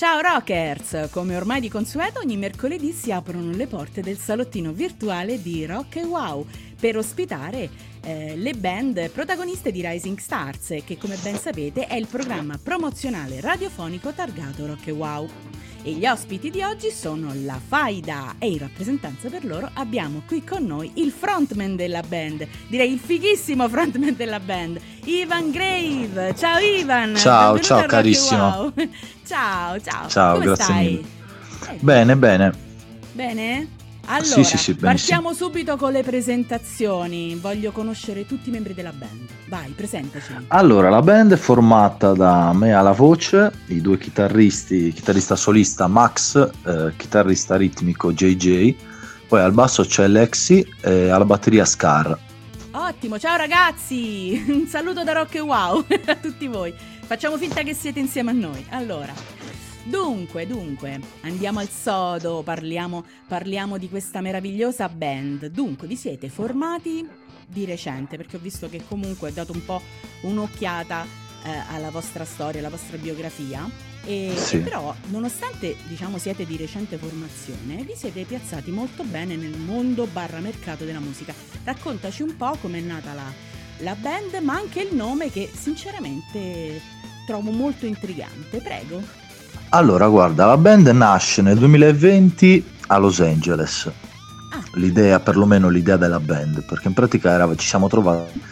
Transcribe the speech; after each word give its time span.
Ciao 0.00 0.18
Rockers! 0.20 1.10
Come 1.10 1.36
ormai 1.36 1.60
di 1.60 1.68
consueto, 1.68 2.20
ogni 2.20 2.38
mercoledì 2.38 2.90
si 2.90 3.12
aprono 3.12 3.50
le 3.50 3.66
porte 3.66 4.00
del 4.00 4.16
salottino 4.16 4.72
virtuale 4.72 5.42
di 5.42 5.66
Rock 5.66 5.96
e 5.96 6.04
Wow 6.04 6.46
per 6.80 6.96
ospitare 6.96 7.68
eh, 8.00 8.34
le 8.34 8.54
band 8.54 9.10
protagoniste 9.10 9.70
di 9.70 9.86
Rising 9.86 10.16
Stars, 10.16 10.74
che 10.86 10.96
come 10.96 11.18
ben 11.22 11.36
sapete 11.36 11.86
è 11.86 11.96
il 11.96 12.06
programma 12.06 12.56
promozionale 12.56 13.42
radiofonico 13.42 14.14
targato 14.14 14.64
Rock 14.64 14.86
e 14.86 14.92
Wow. 14.92 15.28
E 15.82 15.92
gli 15.92 16.06
ospiti 16.06 16.50
di 16.50 16.62
oggi 16.62 16.90
sono 16.90 17.32
la 17.42 17.58
Faida 17.58 18.34
e 18.38 18.50
in 18.50 18.58
rappresentanza 18.58 19.30
per 19.30 19.46
loro 19.46 19.70
abbiamo 19.74 20.22
qui 20.26 20.44
con 20.44 20.66
noi 20.66 20.90
il 20.96 21.10
frontman 21.10 21.74
della 21.74 22.02
band, 22.06 22.46
direi 22.68 22.92
il 22.92 22.98
fighissimo 22.98 23.66
frontman 23.66 24.14
della 24.14 24.40
band, 24.40 24.78
Ivan 25.04 25.50
Grave. 25.50 26.34
Ciao 26.36 26.58
Ivan! 26.58 27.16
Ciao, 27.16 27.58
ciao 27.60 27.86
carissimo. 27.86 28.42
Wow. 28.42 28.72
ciao, 29.24 29.80
ciao. 29.80 30.06
Ciao, 30.06 30.32
Come 30.34 30.44
grazie 30.44 30.64
stai? 30.64 30.84
mille. 30.86 31.78
Bene, 31.80 32.16
bene. 32.16 32.52
Bene? 33.12 33.68
Allora, 34.06 34.24
Sì, 34.24 34.44
sì, 34.44 34.56
sì, 34.56 34.74
partiamo 34.74 35.32
subito 35.32 35.76
con 35.76 35.92
le 35.92 36.02
presentazioni. 36.02 37.34
Voglio 37.36 37.70
conoscere 37.70 38.26
tutti 38.26 38.48
i 38.48 38.52
membri 38.52 38.74
della 38.74 38.92
band. 38.92 39.28
Vai, 39.48 39.70
presentaci. 39.70 40.34
Allora, 40.48 40.88
la 40.88 41.02
band 41.02 41.32
è 41.34 41.36
formata 41.36 42.12
da 42.12 42.52
me 42.52 42.72
alla 42.72 42.92
voce, 42.92 43.50
i 43.66 43.80
due 43.80 43.98
chitarristi, 43.98 44.92
chitarrista 44.92 45.36
solista 45.36 45.86
Max, 45.86 46.50
eh, 46.64 46.92
chitarrista 46.96 47.56
ritmico 47.56 48.12
JJ, 48.12 48.74
poi 49.28 49.40
al 49.40 49.52
basso 49.52 49.84
c'è 49.84 50.08
Lexi 50.08 50.66
e 50.80 51.08
alla 51.08 51.24
batteria 51.24 51.64
Scar. 51.64 52.18
Ottimo, 52.72 53.18
ciao 53.18 53.36
ragazzi! 53.36 54.44
Un 54.48 54.66
saluto 54.66 55.02
da 55.04 55.12
Rock 55.12 55.34
e 55.36 55.40
Wow 55.40 55.84
a 56.06 56.14
tutti 56.16 56.46
voi. 56.46 56.72
Facciamo 57.04 57.36
finta 57.36 57.62
che 57.62 57.74
siete 57.74 57.98
insieme 57.98 58.30
a 58.30 58.34
noi. 58.34 58.64
Allora, 58.70 59.12
dunque, 59.84 60.46
dunque, 60.46 61.00
andiamo 61.22 61.58
al 61.60 61.68
sodo, 61.68 62.42
parliamo, 62.42 63.04
parliamo 63.26 63.78
di 63.78 63.88
questa 63.88 64.20
meravigliosa 64.20 64.88
band. 64.88 65.46
Dunque, 65.46 65.86
vi 65.86 65.96
siete 65.96 66.28
formati 66.28 67.06
di 67.46 67.64
recente, 67.64 68.16
perché 68.16 68.36
ho 68.36 68.40
visto 68.40 68.68
che 68.68 68.82
comunque 68.86 69.30
ho 69.30 69.32
dato 69.32 69.52
un 69.52 69.64
po' 69.64 69.80
un'occhiata 70.22 71.04
eh, 71.44 71.62
alla 71.74 71.90
vostra 71.90 72.24
storia, 72.24 72.60
alla 72.60 72.68
vostra 72.70 72.96
biografia. 72.96 73.68
E, 74.04 74.32
Sì. 74.36 74.56
e 74.56 74.58
però, 74.60 74.94
nonostante 75.08 75.76
diciamo 75.86 76.16
siete 76.16 76.46
di 76.46 76.56
recente 76.56 76.96
formazione, 76.96 77.82
vi 77.82 77.94
siete 77.94 78.24
piazzati 78.24 78.70
molto 78.70 79.02
bene 79.04 79.36
nel 79.36 79.58
mondo 79.58 80.06
barra 80.06 80.38
mercato 80.40 80.84
della 80.84 81.00
musica. 81.00 81.34
Raccontaci 81.64 82.22
un 82.22 82.36
po' 82.36 82.56
com'è 82.60 82.80
nata 82.80 83.12
la, 83.12 83.30
la 83.78 83.94
band, 83.94 84.34
ma 84.42 84.54
anche 84.54 84.80
il 84.82 84.94
nome 84.94 85.30
che 85.30 85.50
sinceramente 85.52 86.80
trovo 87.26 87.50
molto 87.50 87.86
intrigante. 87.86 88.58
Prego. 88.58 89.19
Allora, 89.72 90.08
guarda, 90.08 90.46
la 90.46 90.56
band 90.56 90.88
nasce 90.88 91.42
nel 91.42 91.56
2020 91.56 92.64
a 92.88 92.98
Los 92.98 93.20
Angeles. 93.20 93.88
Ah. 94.50 94.58
L'idea, 94.74 95.20
perlomeno 95.20 95.68
l'idea 95.68 95.96
della 95.96 96.18
band, 96.18 96.64
perché 96.64 96.88
in 96.88 96.94
pratica 96.94 97.30
era- 97.30 97.54
ci 97.54 97.68
siamo 97.68 97.86
trovati 97.86 98.42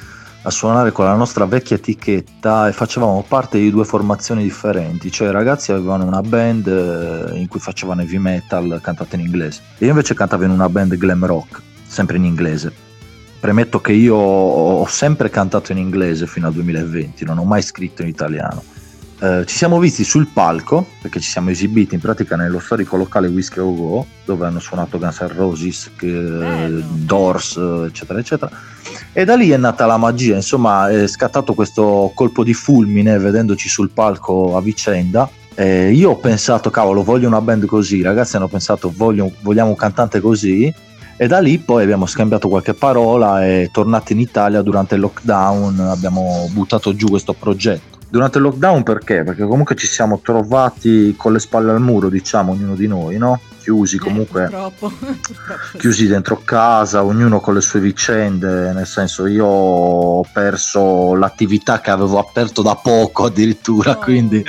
a 0.43 0.51
suonare 0.51 0.93
con 0.93 1.07
la 1.07 1.17
nostra 1.17 1.45
vecchia 1.45 1.75
etichetta 1.75 2.69
e 2.69 2.73
facevamo 2.73 3.25
parte 3.27 3.59
di 3.59 3.69
due 3.73 3.85
formazioni 3.85 4.45
differenti, 4.45 5.11
cioè 5.11 5.29
i 5.29 5.33
ragazzi 5.33 5.73
avevano 5.73 6.05
una 6.05 6.21
band 6.21 6.69
eh, 6.69 7.37
in 7.37 7.49
cui 7.49 7.59
facevano 7.59 8.03
heavy 8.03 8.19
metal 8.19 8.79
cantata 8.81 9.17
in 9.17 9.23
inglese 9.23 9.61
e 9.79 9.87
io 9.87 9.91
invece 9.91 10.15
cantavo 10.15 10.45
in 10.45 10.51
una 10.51 10.69
band 10.69 10.97
glam 10.97 11.27
rock, 11.27 11.61
sempre 11.85 12.17
in 12.17 12.25
inglese. 12.25 12.73
Premetto 13.41 13.81
che 13.81 13.93
io 13.93 14.15
ho 14.15 14.87
sempre 14.87 15.31
cantato 15.31 15.73
in 15.73 15.79
inglese 15.79 16.29
fino 16.29 16.47
al 16.47 16.53
2020, 16.53 17.25
non 17.25 17.39
ho 17.39 17.45
mai 17.45 17.63
scritto 17.63 18.03
in 18.03 18.09
italiano. 18.09 18.63
Eh, 19.21 19.45
ci 19.47 19.57
siamo 19.57 19.81
visti 19.81 20.05
sul 20.05 20.29
palco 20.29 20.87
perché 21.03 21.19
ci 21.19 21.29
siamo 21.29 21.51
esibiti 21.51 21.97
in 21.97 22.01
pratica 22.01 22.37
nello 22.37 22.61
storico 22.61 22.97
locale 22.97 23.27
Whiskey 23.27 23.61
Go 23.65 23.75
Go 23.75 24.07
dove 24.25 24.47
hanno 24.47 24.61
suonato 24.61 24.97
Guns 24.99 25.21
N' 25.21 25.35
Roses, 25.35 25.91
che-. 25.97 26.85
Doors, 26.85 27.57
eh, 27.57 27.87
eccetera, 27.87 28.21
eccetera. 28.21 28.51
E 29.13 29.25
da 29.25 29.35
lì 29.35 29.51
è 29.51 29.57
nata 29.57 29.87
la 29.87 29.97
magia, 29.97 30.37
insomma, 30.37 30.89
è 30.89 31.07
scattato 31.09 31.55
questo 31.55 32.13
colpo 32.15 32.45
di 32.45 32.55
fulmine 32.55 33.19
vedendoci 33.19 33.69
sul 33.69 33.91
palco 33.91 34.57
a 34.57 34.61
vicenda. 34.61 35.29
E 35.55 35.91
io 35.91 36.11
ho 36.11 36.17
pensato, 36.17 36.71
cavolo, 36.71 37.03
voglio 37.03 37.27
una 37.27 37.41
band 37.41 37.65
così. 37.67 37.97
I 37.97 38.03
ragazzi 38.03 38.37
hanno 38.37 38.47
pensato, 38.47 38.93
voglio- 38.95 39.33
vogliamo 39.41 39.71
un 39.71 39.77
cantante 39.77 40.21
così. 40.21 40.73
E 41.17 41.27
da 41.27 41.41
lì 41.41 41.59
poi 41.59 41.83
abbiamo 41.83 42.07
scambiato 42.07 42.49
qualche 42.49 42.75
parola 42.75 43.45
e 43.45 43.71
tornati 43.73 44.13
in 44.13 44.21
Italia 44.21 44.63
durante 44.63 44.95
il 44.95 45.01
lockdown 45.01 45.81
abbiamo 45.81 46.49
buttato 46.53 46.95
giù 46.95 47.09
questo 47.09 47.33
progetto. 47.33 47.98
Durante 48.11 48.39
il 48.39 48.45
lockdown 48.45 48.83
perché? 48.83 49.23
Perché 49.23 49.45
comunque 49.45 49.75
ci 49.75 49.87
siamo 49.87 50.21
trovati 50.23 51.15
con 51.17 51.33
le 51.33 51.39
spalle 51.39 51.71
al 51.71 51.81
muro, 51.81 52.09
diciamo, 52.09 52.53
ognuno 52.53 52.75
di 52.75 52.87
noi, 52.87 53.19
no? 53.19 53.39
Chiusi 53.61 53.99
comunque 53.99 54.45
Eh, 54.45 54.49
purtroppo, 54.49 54.93
chiusi 55.77 56.07
dentro 56.07 56.41
casa, 56.43 57.05
ognuno 57.05 57.39
con 57.41 57.53
le 57.53 57.61
sue 57.61 57.81
vicende, 57.81 58.73
nel 58.73 58.87
senso 58.87 59.27
io 59.27 59.45
ho 59.45 60.25
perso 60.33 61.15
l'attività 61.15 61.81
che 61.81 61.91
avevo 61.91 62.19
aperto 62.19 62.63
da 62.63 62.77
poco 62.77 63.27
addirittura, 63.27 63.97
Oh, 63.99 63.99
quindi 63.99 64.43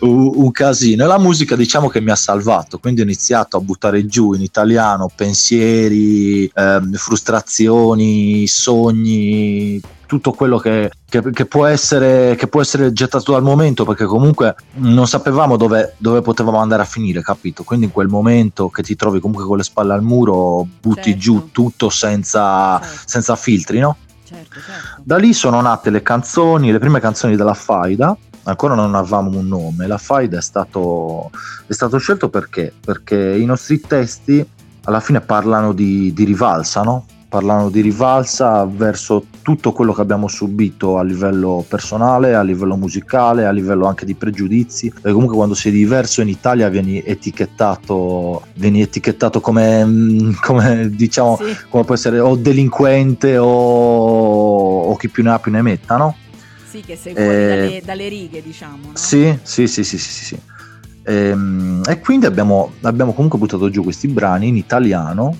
un, 0.00 0.32
un 0.34 0.50
casino. 0.50 1.04
E 1.04 1.06
la 1.06 1.18
musica 1.18 1.54
diciamo 1.54 1.88
che 1.88 2.00
mi 2.00 2.10
ha 2.10 2.16
salvato, 2.16 2.78
quindi 2.78 3.00
ho 3.00 3.04
iniziato 3.04 3.56
a 3.56 3.60
buttare 3.60 4.04
giù 4.06 4.32
in 4.34 4.42
italiano 4.42 5.10
pensieri, 5.14 6.50
ehm, 6.52 6.92
frustrazioni, 6.94 8.46
sogni, 8.46 9.80
tutto 10.10 10.32
quello 10.32 10.58
che, 10.58 10.90
che- 11.08 11.30
che 11.30 11.46
può 11.46 11.66
essere, 11.66 12.34
che 12.34 12.48
può 12.48 12.60
essere 12.60 12.92
gettato 12.92 13.30
dal 13.30 13.44
momento, 13.44 13.84
perché 13.84 14.06
comunque 14.06 14.56
non 14.78 15.06
sapevamo 15.06 15.56
dove, 15.56 15.94
dove 15.98 16.20
potevamo 16.20 16.58
andare 16.58 16.82
a 16.82 16.84
finire, 16.84 17.22
capito? 17.22 17.62
Quindi 17.62 17.86
in 17.86 17.92
quel 17.92 18.08
momento 18.08 18.68
che 18.70 18.82
ti 18.82 18.96
trovi 18.96 19.20
comunque 19.20 19.46
con 19.46 19.56
le 19.56 19.62
spalle 19.62 19.92
al 19.92 20.02
muro, 20.02 20.66
butti 20.80 21.02
Certo. 21.12 21.18
giù 21.20 21.48
tutto 21.52 21.90
senza, 21.90 22.80
Certo, 22.80 23.02
senza 23.06 23.36
filtri, 23.36 23.78
no? 23.78 23.96
certo, 24.24 24.58
certo. 24.60 25.00
Da 25.04 25.16
lì 25.16 25.32
sono 25.32 25.60
nate 25.60 25.90
le 25.90 26.02
canzoni, 26.02 26.72
le 26.72 26.80
prime 26.80 26.98
canzoni 26.98 27.36
della 27.36 27.54
Faida. 27.54 28.16
Ancora 28.42 28.74
non 28.74 28.96
avevamo 28.96 29.38
un 29.38 29.46
nome. 29.46 29.86
La 29.86 29.98
Faida 29.98 30.38
è 30.38 30.42
stato, 30.42 31.30
è 31.68 31.72
stato 31.72 31.98
scelto 31.98 32.28
perché? 32.30 32.72
Perché 32.84 33.16
i 33.16 33.44
nostri 33.44 33.80
testi 33.80 34.44
alla 34.84 34.98
fine 34.98 35.20
parlano 35.20 35.72
di, 35.72 36.12
di 36.12 36.24
rivalsa, 36.24 36.82
no? 36.82 37.04
Parlano 37.30 37.70
di 37.70 37.80
rivalsa 37.80 38.64
verso 38.66 39.24
tutto 39.42 39.70
quello 39.70 39.92
che 39.92 40.00
abbiamo 40.00 40.26
subito 40.26 40.98
a 40.98 41.04
livello 41.04 41.64
personale, 41.68 42.34
a 42.34 42.42
livello 42.42 42.74
musicale, 42.76 43.46
a 43.46 43.52
livello 43.52 43.86
anche 43.86 44.04
di 44.04 44.14
pregiudizi. 44.14 44.90
Perché 44.90 45.12
comunque 45.12 45.36
quando 45.36 45.54
sei 45.54 45.70
diverso 45.70 46.22
in 46.22 46.28
Italia 46.28 46.68
vieni 46.68 47.00
etichettato, 47.04 48.42
vieni 48.54 48.82
etichettato 48.82 49.40
come, 49.40 49.84
mm, 49.84 50.32
come 50.42 50.90
diciamo 50.90 51.36
Sì, 51.36 51.56
come 51.68 51.84
può 51.84 51.94
essere 51.94 52.18
o 52.18 52.34
delinquente 52.34 53.38
o, 53.38 53.46
o 53.46 54.96
chi 54.96 55.08
più 55.08 55.22
ne 55.22 55.30
ha 55.30 55.38
più 55.38 55.52
ne 55.52 55.62
metta, 55.62 55.96
no? 55.96 56.16
sì, 56.68 56.80
che 56.80 56.96
sei 56.96 57.14
fuori 57.14 57.28
Eh, 57.28 57.46
dalle, 57.48 57.82
dalle 57.84 58.08
righe, 58.08 58.42
diciamo. 58.42 58.76
No? 58.86 58.90
Sì, 58.94 59.38
sì, 59.42 59.68
sì, 59.68 59.84
sì, 59.84 59.98
sì, 59.98 60.10
sì, 60.10 60.24
sì. 60.24 60.40
Ehm, 61.04 61.82
E, 61.88 62.00
quindi 62.00 62.26
abbiamo, 62.26 62.72
abbiamo 62.82 63.12
comunque 63.12 63.38
buttato 63.38 63.70
giù 63.70 63.82
questi 63.84 64.08
brani 64.08 64.48
in 64.48 64.56
italiano, 64.56 65.34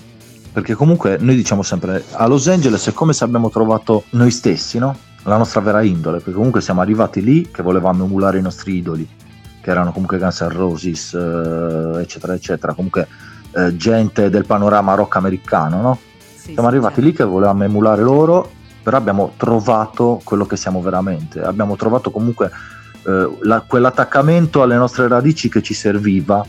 perché 0.51 0.73
comunque 0.73 1.17
noi 1.19 1.35
diciamo 1.35 1.61
sempre 1.63 2.03
a 2.11 2.27
Los 2.27 2.47
Angeles 2.47 2.87
è 2.87 2.93
come 2.93 3.13
se 3.13 3.23
abbiamo 3.23 3.49
trovato 3.49 4.03
noi 4.11 4.31
stessi, 4.31 4.77
no? 4.79 4.95
La 5.23 5.37
nostra 5.37 5.61
vera 5.61 5.81
indole, 5.81 6.17
perché 6.17 6.33
comunque 6.33 6.61
siamo 6.61 6.81
arrivati 6.81 7.21
lì 7.21 7.49
che 7.51 7.61
volevamo 7.61 8.05
emulare 8.05 8.39
i 8.39 8.41
nostri 8.41 8.75
idoli, 8.75 9.07
che 9.61 9.69
erano 9.69 9.91
comunque 9.91 10.17
Guns 10.17 10.41
N' 10.41 10.49
Roses, 10.49 11.13
eh, 11.13 12.01
eccetera, 12.01 12.33
eccetera, 12.33 12.73
comunque 12.73 13.07
eh, 13.51 13.75
gente 13.77 14.29
del 14.29 14.45
panorama 14.45 14.95
rock 14.95 15.15
americano, 15.17 15.81
no? 15.81 15.99
Sì, 16.35 16.53
Siamo 16.53 16.61
sì, 16.61 16.65
arrivati 16.65 16.95
certo. 16.95 17.09
lì 17.09 17.15
che 17.15 17.23
volevamo 17.23 17.63
emulare 17.63 18.01
loro, 18.01 18.49
però 18.81 18.97
abbiamo 18.97 19.33
trovato 19.37 20.19
quello 20.23 20.45
che 20.45 20.57
siamo 20.57 20.81
veramente. 20.81 21.39
Abbiamo 21.39 21.75
trovato 21.75 22.09
comunque 22.09 22.49
eh, 23.05 23.37
la- 23.41 23.61
quell'attaccamento 23.61 24.63
alle 24.63 24.75
nostre 24.75 25.07
radici 25.07 25.49
che 25.49 25.61
ci 25.61 25.75
serviva 25.75 26.43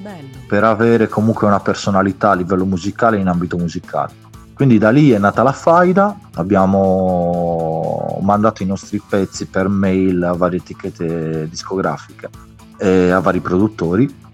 Bello. 0.00 0.28
per 0.46 0.64
avere 0.64 1.08
comunque 1.08 1.46
una 1.46 1.60
personalità 1.60 2.30
a 2.30 2.34
livello 2.34 2.64
musicale 2.64 3.18
in 3.18 3.28
ambito 3.28 3.56
musicale. 3.58 4.12
Quindi 4.54 4.78
da 4.78 4.90
lì 4.90 5.10
è 5.10 5.18
nata 5.18 5.42
la 5.42 5.52
faida, 5.52 6.18
abbiamo 6.34 8.18
mandato 8.22 8.62
i 8.62 8.66
nostri 8.66 9.00
pezzi 9.06 9.46
per 9.46 9.68
mail 9.68 10.22
a 10.22 10.32
varie 10.32 10.58
etichette 10.58 11.48
discografiche 11.48 12.28
e 12.76 13.10
a 13.10 13.20
vari 13.20 13.40
produttori 13.40 14.28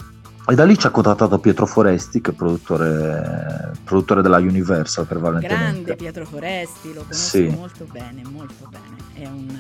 e 0.49 0.55
da 0.55 0.65
lì 0.65 0.79
ci 0.79 0.87
ha 0.87 0.91
contattato 0.91 1.39
Pietro 1.39 1.67
Foresti 1.67 2.21
che 2.21 2.31
è 2.31 2.35
produttore, 2.35 3.73
produttore 3.85 4.23
della 4.23 4.39
Universal 4.39 5.07
prevalentemente. 5.07 5.65
Grande 5.73 5.97
Pietro 5.97 6.25
Foresti, 6.25 6.89
lo 6.95 7.01
conosco 7.03 7.15
Sì. 7.15 7.47
molto 7.49 7.87
bene, 7.91 8.23
molto 8.31 8.69
bene. 8.71 8.97
È 9.13 9.27
un... 9.27 9.57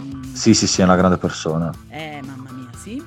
un- 0.00 0.30
Sì, 0.34 0.52
sì, 0.54 0.66
sì, 0.66 0.80
è 0.80 0.84
una 0.84 0.96
grande 0.96 1.16
persona. 1.18 1.70
Eh, 1.88 2.20
mamma 2.24 2.50
mia, 2.52 2.68
sì. 2.76 3.02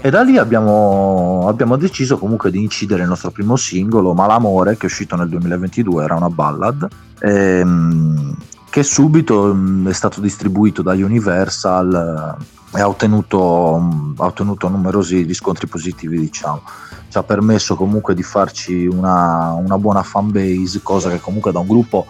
E 0.00 0.10
da 0.10 0.22
lì 0.22 0.38
abbiamo, 0.38 1.46
abbiamo 1.48 1.76
deciso 1.76 2.18
comunque 2.18 2.50
di 2.50 2.62
incidere 2.62 3.02
il 3.02 3.08
nostro 3.08 3.30
primo 3.30 3.56
singolo, 3.56 4.14
Malamore, 4.14 4.76
che 4.76 4.82
è 4.82 4.86
uscito 4.86 5.16
nel 5.16 5.28
2022, 5.28 6.04
era 6.04 6.16
una 6.16 6.30
ballad, 6.30 6.86
ehm, 7.20 8.36
che 8.70 8.82
subito 8.82 9.54
mm, 9.54 9.88
è 9.88 9.92
stato 9.92 10.20
distribuito 10.20 10.82
da 10.82 10.92
Universal 10.92 12.36
e 12.74 12.80
ha 12.80 12.88
ottenuto, 12.88 14.14
ha 14.16 14.24
ottenuto 14.24 14.68
numerosi 14.68 15.22
riscontri 15.22 15.66
positivi, 15.66 16.18
diciamo. 16.18 16.62
Ci 17.08 17.16
ha 17.16 17.22
permesso 17.22 17.74
comunque 17.74 18.14
di 18.14 18.22
farci 18.22 18.86
una, 18.86 19.52
una 19.52 19.78
buona 19.78 20.02
fan 20.02 20.30
base, 20.30 20.80
cosa 20.82 21.08
che 21.08 21.20
comunque 21.20 21.52
da 21.52 21.60
un 21.60 21.66
gruppo 21.66 22.06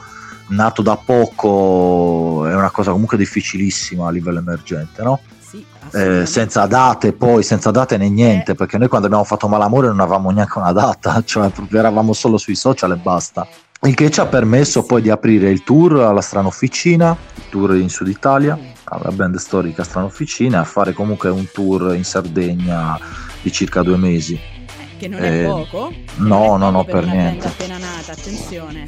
nato 0.48 0.82
da 0.82 0.96
poco 0.96 2.46
è 2.46 2.54
una 2.54 2.70
cosa 2.70 2.90
comunque 2.90 3.16
difficilissima 3.16 4.08
a 4.08 4.10
livello 4.10 4.38
emergente, 4.38 5.02
no? 5.02 5.20
Sì, 5.48 5.64
eh, 5.92 6.26
senza 6.26 6.66
date 6.66 7.14
poi, 7.14 7.42
senza 7.42 7.70
date 7.70 7.96
né 7.96 8.10
niente, 8.10 8.52
eh. 8.52 8.54
perché 8.54 8.76
noi 8.76 8.88
quando 8.88 9.06
abbiamo 9.06 9.24
fatto 9.24 9.48
Malamore 9.48 9.86
non 9.86 10.00
avevamo 10.00 10.30
neanche 10.30 10.58
una 10.58 10.72
data, 10.72 11.22
cioè 11.24 11.50
eravamo 11.72 12.12
solo 12.12 12.36
sui 12.36 12.54
social 12.54 12.92
e 12.92 12.96
basta. 12.96 13.48
Il 13.82 13.94
che 13.94 14.10
ci 14.10 14.20
ha 14.20 14.26
permesso 14.26 14.82
poi 14.82 15.00
di 15.00 15.08
aprire 15.08 15.48
il 15.50 15.62
tour 15.62 16.00
alla 16.00 16.20
Strana 16.20 16.48
Officina, 16.48 17.16
il 17.34 17.44
tour 17.48 17.76
in 17.76 17.88
Sud 17.88 18.08
Italia, 18.08 18.58
alla 18.84 19.10
band 19.10 19.36
storica 19.36 19.84
Strana 19.84 20.06
Officina, 20.06 20.60
a 20.60 20.64
fare 20.64 20.92
comunque 20.92 21.30
un 21.30 21.46
tour 21.50 21.94
in 21.94 22.04
Sardegna 22.04 22.98
di 23.40 23.50
circa 23.50 23.82
due 23.82 23.96
mesi. 23.96 24.34
Eh, 24.34 24.96
che 24.98 25.08
non 25.08 25.22
è 25.22 25.42
eh, 25.42 25.44
poco? 25.46 25.94
No, 26.16 26.56
no, 26.56 26.70
no, 26.70 26.84
per, 26.84 27.04
per 27.04 27.06
niente. 27.06 27.46
appena 27.46 27.78
nata, 27.78 28.12
attenzione. 28.12 28.84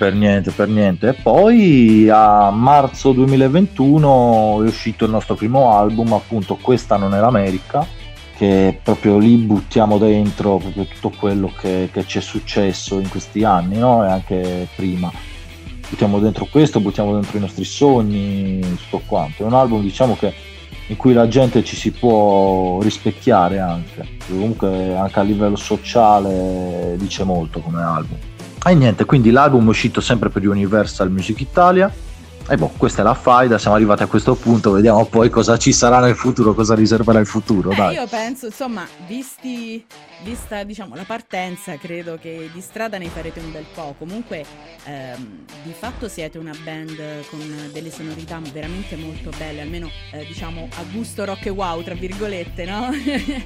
Per 0.00 0.14
niente, 0.14 0.50
per 0.50 0.66
niente. 0.68 1.08
E 1.08 1.12
poi 1.12 2.08
a 2.08 2.48
marzo 2.50 3.12
2021 3.12 4.62
è 4.62 4.66
uscito 4.66 5.04
il 5.04 5.10
nostro 5.10 5.34
primo 5.34 5.76
album, 5.76 6.14
appunto 6.14 6.56
Questa 6.56 6.96
non 6.96 7.14
è 7.14 7.20
l'America, 7.20 7.86
che 8.34 8.80
proprio 8.82 9.18
lì 9.18 9.36
buttiamo 9.36 9.98
dentro 9.98 10.56
proprio 10.56 10.86
tutto 10.86 11.10
quello 11.10 11.52
che, 11.54 11.90
che 11.92 12.06
ci 12.06 12.16
è 12.16 12.22
successo 12.22 12.98
in 12.98 13.10
questi 13.10 13.44
anni 13.44 13.76
no? 13.76 14.02
e 14.02 14.08
anche 14.08 14.68
prima 14.74 15.12
buttiamo 15.90 16.18
dentro 16.18 16.46
questo, 16.50 16.80
buttiamo 16.80 17.12
dentro 17.12 17.36
i 17.36 17.40
nostri 17.42 17.64
sogni, 17.64 18.58
tutto 18.76 19.02
quanto. 19.04 19.42
È 19.42 19.46
un 19.46 19.52
album 19.52 19.82
diciamo 19.82 20.16
che 20.16 20.32
in 20.86 20.96
cui 20.96 21.12
la 21.12 21.28
gente 21.28 21.62
ci 21.62 21.76
si 21.76 21.90
può 21.90 22.80
rispecchiare 22.80 23.58
anche, 23.58 24.16
comunque 24.26 24.96
anche 24.96 25.18
a 25.18 25.22
livello 25.24 25.56
sociale 25.56 26.94
dice 26.96 27.22
molto 27.22 27.60
come 27.60 27.82
album. 27.82 28.29
E 28.62 28.74
niente, 28.74 29.04
quindi 29.06 29.30
l'album 29.30 29.66
è 29.66 29.68
uscito 29.70 30.00
sempre 30.00 30.28
per 30.28 30.46
Universal 30.46 31.10
Music 31.10 31.40
Italia 31.40 31.90
e 32.50 32.56
boh, 32.56 32.72
questa 32.76 33.02
è 33.02 33.04
la 33.04 33.14
faida, 33.14 33.58
siamo 33.58 33.76
arrivati 33.76 34.02
a 34.02 34.08
questo 34.08 34.34
punto, 34.34 34.72
vediamo 34.72 35.06
poi 35.06 35.30
cosa 35.30 35.56
ci 35.56 35.72
sarà 35.72 36.00
nel 36.00 36.16
futuro, 36.16 36.52
cosa 36.52 36.74
riserverà 36.74 37.20
il 37.20 37.26
futuro. 37.26 37.70
Eh, 37.70 37.92
io 37.92 38.08
penso, 38.08 38.46
insomma, 38.46 38.84
visti, 39.06 39.86
vista 40.24 40.64
diciamo, 40.64 40.96
la 40.96 41.04
partenza, 41.04 41.76
credo 41.76 42.18
che 42.20 42.50
di 42.52 42.60
strada 42.60 42.98
ne 42.98 43.06
farete 43.06 43.38
un 43.38 43.52
bel 43.52 43.66
po'. 43.72 43.94
Comunque, 43.96 44.44
ehm, 44.82 45.44
di 45.62 45.72
fatto 45.78 46.08
siete 46.08 46.38
una 46.38 46.52
band 46.64 47.24
con 47.30 47.38
delle 47.72 47.92
sonorità 47.92 48.40
veramente 48.52 48.96
molto 48.96 49.30
belle, 49.38 49.60
almeno 49.60 49.88
eh, 50.10 50.26
diciamo 50.26 50.68
a 50.74 50.82
gusto 50.90 51.24
rock 51.24 51.46
e 51.46 51.50
wow, 51.50 51.80
tra 51.84 51.94
virgolette, 51.94 52.64
no? 52.64 52.90
eh, 52.92 53.44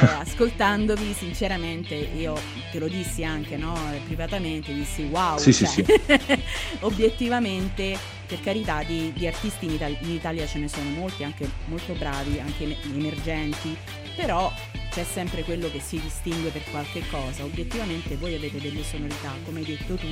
ascoltandovi, 0.18 1.12
sinceramente, 1.12 1.94
io 1.94 2.34
te 2.72 2.78
lo 2.78 2.88
dissi 2.88 3.22
anche, 3.22 3.58
no? 3.58 3.78
Privatamente, 4.06 4.72
dissi 4.72 5.02
wow. 5.10 5.36
Sì, 5.36 5.52
cioè, 5.52 5.68
sì, 5.68 5.84
sì. 5.84 6.40
obiettivamente 6.80 8.15
per 8.26 8.40
carità 8.40 8.82
di, 8.82 9.12
di 9.14 9.26
artisti 9.26 9.66
in, 9.66 9.72
Italia, 9.72 9.98
in, 10.00 10.10
Italia 10.10 10.46
ce 10.46 10.58
ne 10.58 10.68
sono 10.68 10.90
molti, 10.90 11.24
anche 11.24 11.48
molto 11.66 11.92
bravi, 11.94 12.40
anche 12.40 12.76
emergenti, 12.92 13.76
però 14.14 14.52
c'è 14.90 15.04
sempre 15.04 15.42
quello 15.42 15.70
che 15.70 15.78
si 15.78 16.00
distingue 16.00 16.50
per 16.50 16.62
qualche 16.70 17.02
cosa. 17.10 17.44
Obiettivamente 17.44 18.16
voi 18.16 18.34
avete 18.34 18.60
delle 18.60 18.82
sonorità, 18.82 19.32
come 19.44 19.60
hai 19.60 19.66
detto 19.66 19.94
tu, 19.94 20.06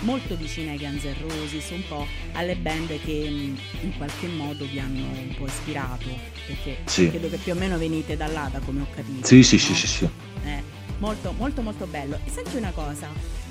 molto 0.00 0.36
vicine 0.36 0.72
ai 0.72 0.78
Guns 0.78 1.04
N' 1.04 1.14
Roses, 1.26 1.70
un 1.70 1.82
po' 1.88 2.06
alle 2.32 2.54
band 2.54 2.88
che 3.00 3.28
mm, 3.30 3.56
in 3.80 3.96
qualche 3.96 4.26
modo 4.28 4.66
vi 4.66 4.78
hanno 4.78 5.06
un 5.06 5.34
po' 5.36 5.46
ispirato, 5.46 6.06
perché 6.46 6.78
sì. 6.84 7.08
credo 7.08 7.30
che 7.30 7.38
più 7.38 7.52
o 7.52 7.54
meno 7.54 7.78
venite 7.78 8.16
da 8.16 8.26
là, 8.26 8.48
da 8.52 8.58
come 8.60 8.82
ho 8.82 8.86
capito. 8.94 9.26
Sì, 9.26 9.42
sì, 9.42 9.56
no? 9.56 9.60
sì, 9.62 9.74
sì, 9.74 9.86
sì. 9.86 10.08
Eh, 10.44 10.62
molto, 10.98 11.32
molto, 11.32 11.62
molto 11.62 11.86
bello. 11.86 12.18
E 12.24 12.30
senti 12.30 12.56
una 12.56 12.72
cosa, 12.72 13.08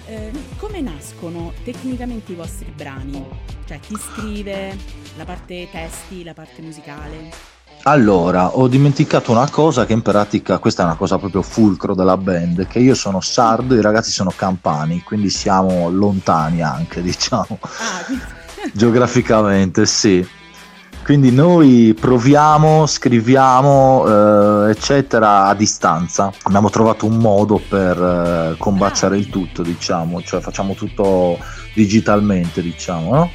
eh, 0.08 0.32
come 0.58 0.82
nascono 0.82 1.54
tecnicamente 1.64 2.32
i 2.32 2.36
vostri 2.36 2.72
brani? 2.76 3.24
Cioè 3.66 3.80
chi 3.80 3.96
scrive, 3.96 4.78
la 5.18 5.26
parte 5.26 5.68
testi, 5.72 6.24
la 6.24 6.34
parte 6.34 6.62
musicale? 6.62 7.54
Allora, 7.84 8.58
ho 8.58 8.68
dimenticato 8.68 9.32
una 9.32 9.48
cosa 9.50 9.86
che 9.86 9.94
in 9.94 10.02
pratica, 10.02 10.58
questa 10.58 10.82
è 10.82 10.86
una 10.86 10.96
cosa 10.96 11.20
proprio 11.20 11.44
fulcro 11.44 11.94
della 11.94 12.18
band, 12.18 12.66
che 12.68 12.80
io 12.80 12.96
sono 12.96 13.22
sardo 13.22 13.76
i 13.76 13.82
ragazzi 13.82 14.10
sono 14.12 14.34
campani, 14.36 15.02
quindi 15.04 15.30
siamo 15.30 15.90
lontani 15.90 16.64
anche, 16.64 17.02
diciamo. 17.04 17.60
Ah, 17.62 18.06
Geograficamente, 18.74 19.86
sì. 19.86 20.28
Quindi 21.06 21.32
noi 21.32 21.96
proviamo, 21.98 22.88
scriviamo, 22.88 24.66
eh, 24.66 24.72
eccetera, 24.72 25.46
a 25.46 25.54
distanza. 25.54 26.32
Abbiamo 26.42 26.72
trovato 26.72 27.06
un 27.06 27.18
modo 27.18 27.62
per 27.70 27.96
eh, 27.96 28.56
combaciare 28.58 29.16
il 29.16 29.30
tutto, 29.30 29.62
diciamo, 29.62 30.24
cioè 30.24 30.40
facciamo 30.42 30.74
tutto 30.74 31.38
digitalmente, 31.76 32.64
diciamo, 32.64 33.14
no? 33.14 33.32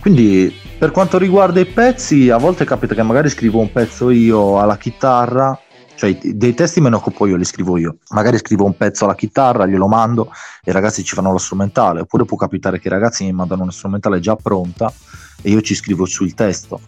Quindi 0.00 0.52
per 0.76 0.90
quanto 0.90 1.18
riguarda 1.18 1.60
i 1.60 1.66
pezzi, 1.66 2.30
a 2.30 2.36
volte 2.36 2.64
capita 2.64 2.96
che 2.96 3.02
magari 3.04 3.28
scrivo 3.28 3.60
un 3.60 3.70
pezzo 3.70 4.10
io 4.10 4.58
alla 4.58 4.76
chitarra, 4.76 5.56
cioè 6.02 6.18
dei 6.20 6.52
testi 6.52 6.80
me 6.80 6.88
ne 6.88 6.96
occupo 6.96 7.26
io, 7.26 7.36
li 7.36 7.44
scrivo 7.44 7.78
io. 7.78 7.98
Magari 8.10 8.36
scrivo 8.38 8.64
un 8.64 8.76
pezzo 8.76 9.04
alla 9.04 9.14
chitarra, 9.14 9.66
glielo 9.66 9.86
mando 9.86 10.32
e 10.64 10.70
i 10.70 10.72
ragazzi 10.72 11.04
ci 11.04 11.14
fanno 11.14 11.30
lo 11.30 11.38
strumentale, 11.38 12.00
oppure 12.00 12.24
può 12.24 12.36
capitare 12.36 12.80
che 12.80 12.88
i 12.88 12.90
ragazzi 12.90 13.22
mi 13.24 13.30
mandano 13.30 13.62
una 13.62 13.70
strumentale 13.70 14.18
già 14.18 14.34
pronta 14.34 14.92
e 15.40 15.48
io 15.48 15.60
ci 15.60 15.76
scrivo 15.76 16.04
sul 16.04 16.34
testo. 16.34 16.80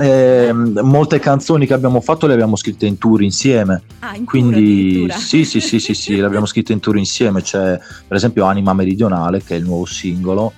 Eh, 0.00 0.52
molte 0.52 1.18
canzoni 1.18 1.66
che 1.66 1.74
abbiamo 1.74 2.00
fatto 2.00 2.28
le 2.28 2.34
abbiamo 2.34 2.54
scritte 2.54 2.86
in 2.86 2.96
tour 2.96 3.22
insieme. 3.22 3.82
Ah, 3.98 4.14
in 4.14 4.24
quindi 4.24 5.10
sì, 5.10 5.44
sì, 5.44 5.58
sì, 5.58 5.80
sì, 5.80 5.92
sì, 5.92 6.14
le 6.14 6.26
abbiamo 6.26 6.46
scritte 6.46 6.72
in 6.72 6.78
tour 6.78 6.96
insieme. 6.96 7.42
C'è 7.42 7.76
per 8.06 8.16
esempio 8.16 8.44
Anima 8.44 8.72
Meridionale, 8.72 9.42
che 9.42 9.56
è 9.56 9.58
il 9.58 9.64
nuovo 9.64 9.84
singolo, 9.84 10.52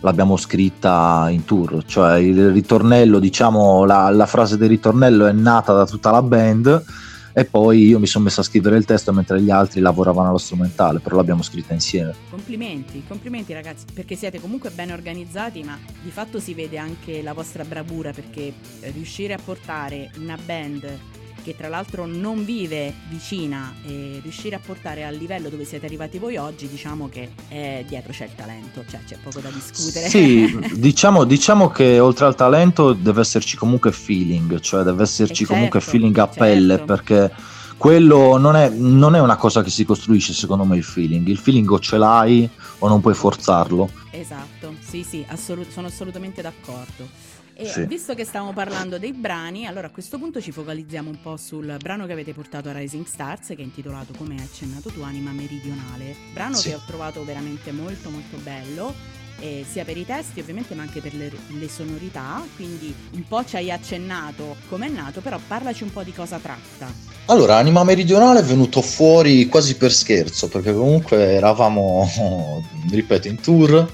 l'abbiamo 0.00 0.38
scritta 0.38 1.26
in 1.28 1.44
tour. 1.44 1.84
Cioè 1.84 2.16
il 2.16 2.50
ritornello, 2.50 3.18
diciamo, 3.18 3.84
la, 3.84 4.08
la 4.08 4.26
frase 4.26 4.56
del 4.56 4.70
ritornello 4.70 5.26
è 5.26 5.32
nata 5.32 5.74
da 5.74 5.84
tutta 5.84 6.10
la 6.10 6.22
band 6.22 6.84
e 7.32 7.44
poi 7.44 7.86
io 7.86 7.98
mi 7.98 8.06
sono 8.06 8.24
messo 8.24 8.40
a 8.40 8.44
scrivere 8.44 8.76
il 8.76 8.84
testo 8.84 9.12
mentre 9.12 9.40
gli 9.40 9.50
altri 9.50 9.80
lavoravano 9.80 10.28
allo 10.28 10.38
strumentale, 10.38 11.00
però 11.00 11.16
l'abbiamo 11.16 11.42
scritta 11.42 11.72
insieme. 11.72 12.14
Complimenti, 12.30 13.02
complimenti 13.06 13.52
ragazzi, 13.52 13.86
perché 13.92 14.16
siete 14.16 14.40
comunque 14.40 14.70
ben 14.70 14.90
organizzati, 14.90 15.62
ma 15.62 15.78
di 16.02 16.10
fatto 16.10 16.38
si 16.38 16.54
vede 16.54 16.78
anche 16.78 17.22
la 17.22 17.32
vostra 17.32 17.64
bravura 17.64 18.12
perché 18.12 18.52
riuscire 18.92 19.32
a 19.32 19.38
portare 19.42 20.10
una 20.18 20.38
band 20.44 21.20
che 21.42 21.56
tra 21.56 21.68
l'altro 21.68 22.06
non 22.06 22.44
vive 22.44 22.94
vicina 23.08 23.74
e 23.84 24.20
riuscire 24.22 24.56
a 24.56 24.60
portare 24.64 25.04
al 25.04 25.14
livello 25.14 25.48
dove 25.48 25.64
siete 25.64 25.86
arrivati 25.86 26.18
voi 26.18 26.36
oggi, 26.36 26.68
diciamo 26.68 27.08
che 27.08 27.30
eh, 27.48 27.84
dietro 27.86 28.12
c'è 28.12 28.24
il 28.24 28.34
talento, 28.34 28.84
cioè 28.88 29.00
c'è 29.04 29.16
poco 29.22 29.40
da 29.40 29.50
discutere. 29.50 30.08
Sì, 30.08 30.58
diciamo, 30.74 31.24
diciamo, 31.24 31.68
che 31.68 31.98
oltre 31.98 32.26
al 32.26 32.34
talento 32.34 32.92
deve 32.92 33.20
esserci 33.20 33.56
comunque 33.56 33.92
feeling, 33.92 34.60
cioè 34.60 34.82
deve 34.82 35.02
esserci 35.02 35.34
certo, 35.34 35.52
comunque 35.52 35.80
feeling 35.80 36.16
a 36.18 36.28
pelle 36.28 36.76
certo. 36.76 36.84
perché 36.84 37.32
quello 37.76 38.36
non 38.36 38.54
è, 38.54 38.68
non 38.68 39.16
è, 39.16 39.20
una 39.20 39.34
cosa 39.34 39.60
che 39.62 39.70
si 39.70 39.84
costruisce 39.84 40.32
secondo 40.32 40.64
me 40.64 40.76
il 40.76 40.84
feeling, 40.84 41.26
il 41.26 41.36
feeling 41.36 41.68
o 41.68 41.80
ce 41.80 41.98
l'hai 41.98 42.48
o 42.78 42.88
non 42.88 43.00
puoi 43.00 43.14
forzarlo. 43.14 43.90
Esatto, 44.10 44.74
sì 44.78 45.02
sì, 45.02 45.24
assolut- 45.26 45.68
sono 45.68 45.88
assolutamente 45.88 46.42
d'accordo. 46.42 47.08
E 47.54 47.66
sì. 47.66 47.84
visto 47.86 48.14
che 48.14 48.24
stiamo 48.24 48.52
parlando 48.52 48.98
dei 48.98 49.12
brani, 49.12 49.66
allora 49.66 49.88
a 49.88 49.90
questo 49.90 50.18
punto 50.18 50.40
ci 50.40 50.52
focalizziamo 50.52 51.10
un 51.10 51.20
po' 51.20 51.36
sul 51.36 51.76
brano 51.80 52.06
che 52.06 52.12
avete 52.12 52.32
portato 52.32 52.68
a 52.68 52.72
Rising 52.72 53.06
Stars, 53.06 53.48
che 53.48 53.56
è 53.56 53.62
intitolato, 53.62 54.12
come 54.16 54.36
hai 54.36 54.42
accennato 54.42 54.90
tu, 54.90 55.02
Anima 55.02 55.32
Meridionale. 55.32 56.16
Brano 56.32 56.56
sì. 56.56 56.70
che 56.70 56.74
ho 56.76 56.82
trovato 56.86 57.24
veramente 57.24 57.70
molto 57.72 58.10
molto 58.10 58.36
bello. 58.38 59.20
Eh, 59.40 59.64
sia 59.68 59.84
per 59.84 59.96
i 59.96 60.06
testi 60.06 60.38
ovviamente 60.38 60.74
ma 60.74 60.82
anche 60.82 61.00
per 61.00 61.14
le, 61.14 61.32
le, 61.58 61.68
sonorità 61.68 62.46
quindi 62.54 62.94
un 63.14 63.26
po' 63.26 63.44
ci 63.44 63.56
hai 63.56 63.72
accennato 63.72 64.54
come 64.68 64.86
è 64.86 64.88
nato 64.88 65.20
però 65.20 65.40
parlaci 65.48 65.82
un 65.82 65.90
po' 65.90 66.04
di 66.04 66.12
cosa 66.12 66.38
tratta 66.38 66.92
allora 67.24 67.56
Anima 67.56 67.82
Meridionale 67.82 68.40
è 68.40 68.44
venuto 68.44 68.82
fuori 68.82 69.48
quasi 69.48 69.76
per 69.76 69.90
scherzo 69.90 70.48
perché 70.48 70.72
comunque 70.72 71.32
eravamo 71.32 72.08
ripeto 72.90 73.26
in 73.26 73.40
tour 73.40 73.90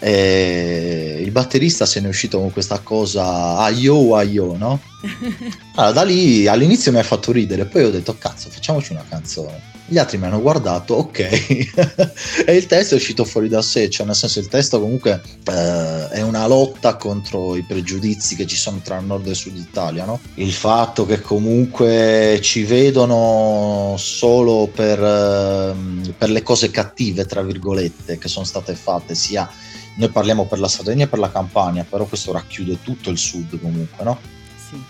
e 0.00 1.20
il 1.20 1.30
batterista 1.30 1.84
se 1.86 2.00
ne 2.00 2.06
è 2.06 2.10
uscito 2.10 2.38
con 2.38 2.52
questa 2.52 2.78
cosa 2.78 3.56
aio 3.58 4.14
aio 4.14 4.56
no? 4.56 4.80
allora 5.74 5.92
da 5.92 6.02
lì 6.02 6.46
all'inizio 6.46 6.92
mi 6.92 6.98
ha 6.98 7.02
fatto 7.02 7.32
ridere 7.32 7.64
poi 7.64 7.84
ho 7.84 7.90
detto 7.90 8.16
cazzo 8.16 8.48
facciamoci 8.48 8.92
una 8.92 9.04
canzone 9.08 9.76
gli 9.90 9.96
altri 9.96 10.18
mi 10.18 10.26
hanno 10.26 10.42
guardato, 10.42 10.94
ok, 10.94 11.18
e 12.44 12.54
il 12.54 12.66
testo 12.66 12.92
è 12.92 12.98
uscito 12.98 13.24
fuori 13.24 13.48
da 13.48 13.62
sé, 13.62 13.88
cioè 13.88 14.04
nel 14.04 14.14
senso 14.14 14.38
il 14.38 14.48
testo 14.48 14.78
comunque 14.80 15.22
eh, 15.44 16.08
è 16.10 16.20
una 16.20 16.46
lotta 16.46 16.96
contro 16.96 17.56
i 17.56 17.62
pregiudizi 17.62 18.36
che 18.36 18.46
ci 18.46 18.56
sono 18.56 18.80
tra 18.82 19.00
nord 19.00 19.26
e 19.28 19.34
sud 19.34 19.56
Italia, 19.56 20.04
no? 20.04 20.20
Il 20.34 20.52
fatto 20.52 21.06
che 21.06 21.22
comunque 21.22 22.38
ci 22.42 22.64
vedono 22.64 23.94
solo 23.96 24.68
per, 24.70 25.02
eh, 25.02 25.74
per 26.18 26.28
le 26.28 26.42
cose 26.42 26.70
cattive, 26.70 27.24
tra 27.24 27.40
virgolette, 27.40 28.18
che 28.18 28.28
sono 28.28 28.44
state 28.44 28.74
fatte, 28.74 29.14
sia 29.14 29.50
noi 29.98 30.08
parliamo 30.10 30.46
per 30.46 30.60
la 30.60 30.68
Sardegna 30.68 31.04
e 31.04 31.08
per 31.08 31.18
la 31.18 31.30
Campania, 31.30 31.84
però 31.88 32.04
questo 32.06 32.32
racchiude 32.32 32.82
tutto 32.82 33.10
il 33.10 33.18
sud 33.18 33.60
comunque, 33.60 34.04
no? 34.04 34.18
Sì. 34.68 34.80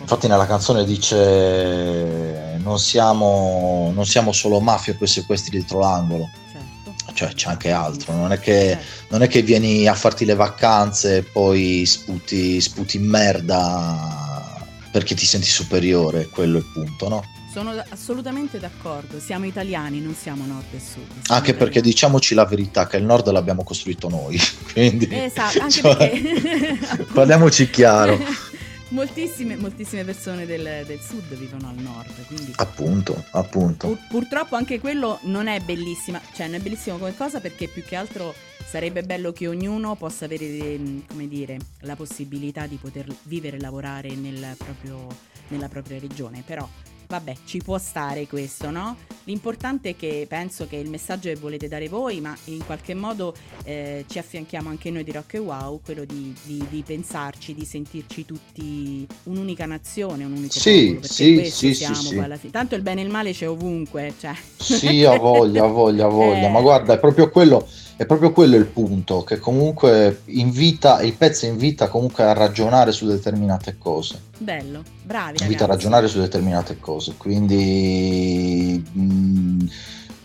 Infatti 0.00 0.26
nella 0.26 0.46
canzone 0.46 0.84
dice 0.84 2.58
non 2.58 2.78
siamo, 2.78 3.92
non 3.94 4.04
siamo 4.04 4.32
solo 4.32 4.60
mafia 4.60 4.94
per 4.94 5.08
sequestri 5.08 5.58
dietro 5.58 5.78
l'angolo. 5.78 6.28
Certo. 6.50 7.12
Cioè 7.12 7.32
c'è 7.32 7.48
anche 7.50 7.70
altro, 7.70 8.12
non 8.12 8.32
è, 8.32 8.40
che, 8.40 8.70
certo. 8.70 8.84
non 9.10 9.22
è 9.22 9.28
che 9.28 9.42
vieni 9.42 9.86
a 9.86 9.94
farti 9.94 10.24
le 10.24 10.34
vacanze 10.34 11.18
e 11.18 11.22
poi 11.22 11.86
sputi, 11.86 12.60
sputi 12.60 12.98
merda 12.98 14.62
perché 14.90 15.14
ti 15.14 15.26
senti 15.26 15.48
superiore, 15.48 16.28
quello 16.28 16.56
è 16.56 16.60
il 16.60 16.70
punto, 16.72 17.08
no? 17.08 17.24
Sono 17.54 17.70
assolutamente 17.90 18.58
d'accordo, 18.58 19.20
siamo 19.20 19.44
italiani, 19.44 20.00
non 20.00 20.16
siamo 20.16 20.44
nord 20.44 20.74
e 20.74 20.80
sud. 20.80 21.02
Anche 21.28 21.50
italiani. 21.50 21.56
perché 21.56 21.80
diciamoci 21.80 22.34
la 22.34 22.44
verità 22.44 22.88
che 22.88 22.96
il 22.96 23.04
nord 23.04 23.30
l'abbiamo 23.30 23.62
costruito 23.62 24.08
noi, 24.08 24.36
quindi... 24.72 25.08
Esatto, 25.08 25.60
anche 25.60 25.70
cioè, 25.70 25.96
perché... 25.96 27.04
parliamoci 27.14 27.70
chiaro. 27.70 28.18
moltissime, 28.90 29.54
moltissime 29.54 30.02
persone 30.02 30.46
del, 30.46 30.82
del, 30.84 30.98
sud 30.98 31.32
vivono 31.36 31.68
al 31.68 31.76
nord, 31.76 32.26
quindi... 32.26 32.54
Appunto, 32.56 33.24
appunto. 33.30 33.86
Pur, 33.86 33.98
purtroppo 34.08 34.56
anche 34.56 34.80
quello 34.80 35.20
non 35.22 35.46
è 35.46 35.60
bellissima, 35.60 36.20
cioè 36.34 36.46
non 36.46 36.56
è 36.56 36.58
bellissimo 36.58 36.98
come 36.98 37.14
cosa 37.16 37.38
perché 37.38 37.68
più 37.68 37.84
che 37.84 37.94
altro 37.94 38.34
sarebbe 38.66 39.04
bello 39.04 39.30
che 39.30 39.46
ognuno 39.46 39.94
possa 39.94 40.24
avere, 40.24 40.76
come 41.06 41.28
dire, 41.28 41.58
la 41.82 41.94
possibilità 41.94 42.66
di 42.66 42.78
poter 42.82 43.06
vivere 43.22 43.58
e 43.58 43.60
lavorare 43.60 44.08
nel 44.16 44.56
proprio, 44.56 45.06
nella 45.50 45.68
propria 45.68 46.00
regione, 46.00 46.42
però 46.44 46.68
vabbè, 47.06 47.34
ci 47.44 47.58
può 47.58 47.78
stare 47.78 48.26
questo, 48.26 48.70
no? 48.70 48.96
L'importante 49.24 49.90
è 49.90 49.96
che 49.96 50.26
penso 50.28 50.66
che 50.66 50.76
il 50.76 50.90
messaggio 50.90 51.28
che 51.28 51.36
volete 51.36 51.68
dare 51.68 51.88
voi, 51.88 52.20
ma 52.20 52.36
in 52.44 52.64
qualche 52.64 52.94
modo 52.94 53.34
eh, 53.64 54.04
ci 54.08 54.18
affianchiamo 54.18 54.68
anche 54.68 54.90
noi 54.90 55.04
di 55.04 55.12
Rock 55.12 55.34
e 55.34 55.38
Wow, 55.38 55.80
quello 55.82 56.04
di, 56.04 56.34
di, 56.42 56.64
di, 56.68 56.82
pensarci, 56.86 57.54
di 57.54 57.64
sentirci 57.64 58.24
tutti 58.24 59.06
un'unica 59.24 59.66
nazione, 59.66 60.24
un 60.24 60.32
unico 60.32 60.58
sì, 60.58 60.88
popolo, 60.88 61.06
sì, 61.06 61.44
sì, 61.46 61.74
sì, 61.74 61.94
sì. 61.94 62.50
Tanto 62.50 62.74
il 62.74 62.82
bene 62.82 63.00
e 63.00 63.04
il 63.04 63.10
male 63.10 63.32
c'è 63.32 63.48
ovunque, 63.48 64.14
cioè. 64.18 64.34
Sì, 64.56 65.04
ha 65.04 65.16
voglia, 65.16 65.64
ha 65.64 65.68
voglia, 65.68 66.06
ha 66.06 66.08
voglia, 66.08 66.46
eh. 66.48 66.50
ma 66.50 66.60
guarda, 66.60 66.94
è 66.94 66.98
proprio 66.98 67.30
quello 67.30 67.66
è 67.96 68.06
proprio 68.06 68.32
quello 68.32 68.56
il 68.56 68.66
punto, 68.66 69.22
che 69.22 69.38
comunque 69.38 70.22
invita, 70.26 71.00
il 71.02 71.14
pezzo 71.14 71.46
invita 71.46 71.88
comunque 71.88 72.24
a 72.24 72.32
ragionare 72.32 72.90
su 72.90 73.06
determinate 73.06 73.76
cose. 73.78 74.20
Bello, 74.36 74.82
bravi. 75.02 75.36
Invita 75.40 75.42
ragazzi. 75.42 75.62
a 75.62 75.66
ragionare 75.66 76.08
su 76.08 76.18
determinate 76.18 76.78
cose, 76.80 77.14
quindi 77.16 78.82
mh, 78.92 79.00
mm, 79.00 79.60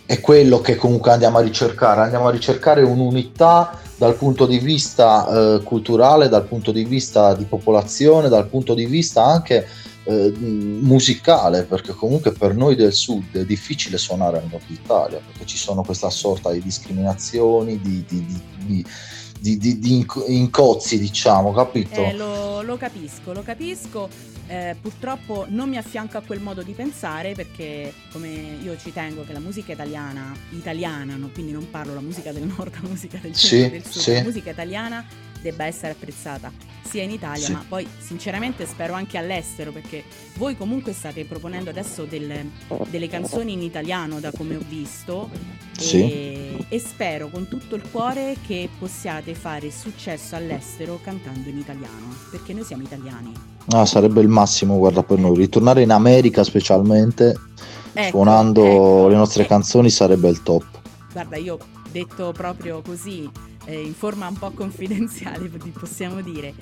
è 0.07 0.19
quello 0.19 0.61
che 0.61 0.75
comunque 0.75 1.11
andiamo 1.11 1.37
a 1.37 1.41
ricercare, 1.41 2.01
andiamo 2.01 2.27
a 2.27 2.31
ricercare 2.31 2.81
un'unità 2.81 3.79
dal 3.95 4.15
punto 4.15 4.47
di 4.47 4.57
vista 4.57 5.27
eh, 5.27 5.63
culturale, 5.63 6.29
dal 6.29 6.45
punto 6.45 6.71
di 6.71 6.83
vista 6.85 7.35
di 7.35 7.45
popolazione, 7.45 8.29
dal 8.29 8.47
punto 8.47 8.73
di 8.73 8.85
vista 8.87 9.23
anche 9.23 9.67
eh, 10.09 10.31
musicale, 10.39 11.63
perché 11.65 11.93
comunque 11.93 12.31
per 12.31 12.55
noi 12.55 12.75
del 12.75 12.93
sud 12.93 13.37
è 13.37 13.45
difficile 13.45 13.99
suonare 13.99 14.37
al 14.37 14.47
nord 14.49 14.67
Italia, 14.69 15.19
perché 15.23 15.45
ci 15.45 15.57
sono 15.57 15.83
questa 15.83 16.09
sorta 16.09 16.51
di 16.51 16.61
discriminazioni, 16.61 17.79
di, 17.79 18.03
di, 18.07 18.25
di, 18.65 18.85
di, 19.39 19.57
di, 19.57 19.79
di 19.79 20.05
incozzi, 20.27 20.97
diciamo, 20.97 21.53
capito? 21.53 22.01
Eh, 22.01 22.13
lo, 22.13 22.63
lo, 22.63 22.75
capisco, 22.75 23.33
lo 23.33 23.43
capisco. 23.43 24.09
Eh, 24.47 24.75
purtroppo 24.81 25.45
non 25.49 25.69
mi 25.69 25.77
affianco 25.77 26.17
a 26.17 26.23
quel 26.25 26.39
modo 26.39 26.63
di 26.63 26.71
pensare 26.71 27.33
perché 27.33 27.93
come 28.11 28.57
io 28.63 28.75
ci 28.79 28.91
tengo 28.91 29.23
che 29.23 29.31
la 29.31 29.39
musica 29.39 29.73
italiana, 29.73 30.35
italiana, 30.49 31.17
no? 31.17 31.29
quindi 31.31 31.51
non 31.51 31.69
parlo 31.69 31.93
la 31.93 32.01
musica 32.01 32.31
del 32.31 32.51
nord, 32.57 32.73
la 32.81 32.87
musica 32.87 33.19
del, 33.21 33.35
sì, 33.35 33.69
del 33.69 33.85
sud, 33.85 34.01
sì. 34.01 34.13
la 34.13 34.23
musica 34.23 34.49
italiana 34.49 35.05
debba 35.41 35.65
essere 35.65 35.91
apprezzata 35.91 36.51
sia 36.89 37.03
in 37.03 37.11
Italia, 37.11 37.45
sì. 37.45 37.51
ma 37.51 37.63
poi 37.67 37.87
sinceramente 37.99 38.65
spero 38.65 38.93
anche 38.93 39.19
all'estero, 39.19 39.71
perché 39.71 40.03
voi 40.37 40.57
comunque 40.57 40.91
state 40.91 41.23
proponendo 41.23 41.69
adesso 41.69 42.05
delle, 42.05 42.49
delle 42.89 43.07
canzoni 43.07 43.53
in 43.53 43.61
italiano, 43.61 44.19
da 44.19 44.31
come 44.35 44.55
ho 44.55 44.61
visto, 44.67 45.29
sì. 45.77 46.01
e, 46.01 46.65
e, 46.67 46.79
spero 46.79 47.29
con 47.29 47.47
tutto 47.47 47.75
il 47.75 47.83
cuore 47.91 48.37
che 48.45 48.69
possiate 48.79 49.35
fare 49.35 49.69
successo 49.69 50.35
all'estero 50.35 50.99
cantando 51.03 51.47
in 51.49 51.59
italiano, 51.59 52.15
perché 52.31 52.53
noi 52.53 52.63
siamo 52.63 52.81
italiani. 52.81 53.31
Ah, 53.67 53.85
sarebbe 53.85 54.21
il 54.21 54.27
massimo, 54.27 54.77
guarda, 54.77 55.03
per 55.03 55.19
noi. 55.19 55.35
Ritornare 55.35 55.83
in 55.83 55.91
America 55.91 56.43
specialmente, 56.43 57.39
ecco, 57.93 58.09
suonando 58.09 58.65
ecco, 58.65 59.07
le 59.09 59.15
nostre 59.15 59.43
ecco. 59.43 59.53
canzoni, 59.53 59.91
sarebbe 59.91 60.27
il 60.29 60.41
top. 60.41 60.65
Guarda, 61.11 61.37
io 61.37 61.59
detto 61.91 62.31
proprio 62.31 62.81
così, 62.81 63.29
eh, 63.69 63.81
in 63.81 63.93
forma 63.93 64.27
un 64.27 64.37
po' 64.37 64.51
confidenziale, 64.51 65.47
possiamo 65.77 66.21
dire, 66.21 66.55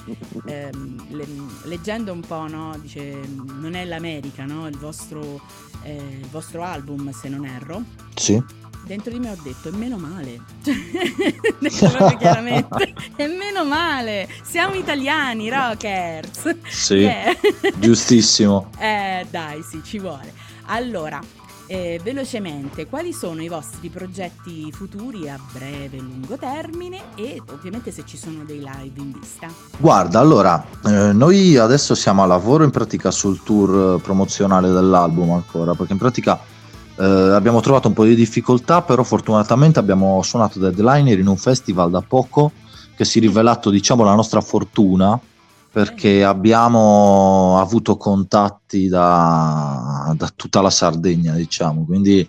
eh, 0.46 0.70
le, 1.10 1.28
leggendo 1.64 2.12
un 2.12 2.20
po', 2.20 2.48
no? 2.48 2.78
dice, 2.82 3.18
non 3.60 3.74
è 3.76 3.86
l'America, 3.86 4.46
no? 4.46 4.68
il, 4.68 4.78
vostro, 4.78 5.40
eh, 5.84 5.96
il 5.96 6.28
vostro 6.30 6.64
album, 6.64 7.12
se 7.12 7.30
non 7.30 7.46
erro. 7.46 7.82
Sì. 8.14 8.44
Dentro 8.84 9.12
di 9.12 9.20
me 9.20 9.32
ho 9.32 9.38
detto, 9.42 9.70
è 9.70 9.72
meno 9.72 9.98
male. 9.98 10.42
proprio 10.64 12.16
chiaramente, 12.20 12.94
è 13.16 13.28
meno 13.28 13.66
male. 13.66 14.30
Siamo 14.44 14.76
italiani, 14.76 15.50
rockers. 15.50 16.56
Sì, 16.68 17.04
eh. 17.04 17.38
giustissimo. 17.80 18.70
Eh, 18.80 19.26
dai, 19.30 19.62
sì, 19.62 19.82
ci 19.84 20.00
vuole. 20.00 20.34
Allora, 20.68 21.22
eh, 21.68 22.00
velocemente, 22.04 22.88
quali 22.88 23.14
sono 23.14 23.42
i 23.42 23.48
vostri 23.48 23.90
progetti 23.90 24.72
futuri 24.72 25.30
a 25.30 25.38
breve 25.52 25.98
e 25.98 26.00
lungo 26.00 26.38
termine 26.38 27.02
e 27.16 27.42
ovviamente 27.52 27.92
se 27.92 28.04
ci 28.06 28.18
sono 28.18 28.44
dei 28.46 28.60
live 28.60 29.00
in 29.00 29.12
vista? 29.12 29.48
Guarda, 29.78 30.20
allora, 30.20 30.66
eh, 30.86 31.14
noi 31.14 31.58
adesso 31.58 31.94
siamo 31.94 32.24
a 32.24 32.26
lavoro 32.26 32.64
in 32.64 32.72
pratica 32.72 33.12
sul 33.12 33.44
tour 33.44 34.02
promozionale 34.02 34.72
dell'album 34.72 35.32
ancora, 35.32 35.76
perché 35.76 35.94
in 35.94 36.00
pratica 36.00 36.40
eh, 36.96 37.04
abbiamo 37.04 37.60
trovato 37.60 37.88
un 37.88 37.94
po' 37.94 38.06
di 38.06 38.16
difficoltà, 38.16 38.82
però 38.82 39.04
fortunatamente 39.04 39.80
abbiamo 39.80 40.22
suonato 40.24 40.60
Deadliner 40.60 41.20
in 41.20 41.28
un 41.28 41.38
festival 41.38 41.92
da 41.92 42.02
poco 42.02 42.52
che 42.96 43.06
si 43.06 43.20
è 43.20 43.22
rivelato, 43.22 43.70
diciamo, 43.70 44.04
la 44.04 44.16
nostra 44.16 44.42
fortuna 44.42 45.20
perché 45.78 46.24
abbiamo 46.24 47.60
avuto 47.60 47.98
contatti 47.98 48.88
da, 48.88 50.12
da, 50.18 50.32
tutta 50.36 50.60
la 50.60 50.72
Sardegna, 50.72 51.36
diciamo, 51.36 51.86
quindi, 51.86 52.28